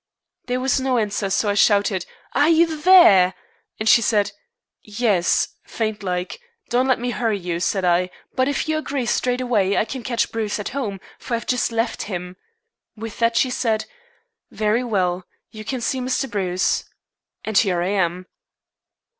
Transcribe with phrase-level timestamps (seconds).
[0.47, 3.35] There was no answer, so I shouted, 'Are you there?'
[3.79, 4.31] and she said,
[4.81, 6.39] 'Yes,' faint like.
[6.69, 10.01] 'Don't let me hurry you,' said I, 'but if you agree straight away I can
[10.01, 12.35] catch Bruce at home, for I've just left him.'
[12.95, 13.85] With that she said,
[14.49, 15.27] 'Very well.
[15.51, 16.27] You can see Mr.
[16.27, 16.83] Bruce.'
[17.43, 18.25] And here I am."